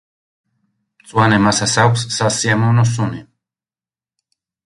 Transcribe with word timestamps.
მწვანე 1.01 1.37
მასას 1.43 1.75
აქვს 1.83 2.07
სასიამოვნო 2.17 2.87
სუნი. 2.95 3.23